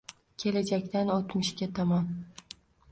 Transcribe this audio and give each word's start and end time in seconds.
kelajakdan 0.43 1.13
oʼtmishga 1.17 1.71
tomon 1.79 2.13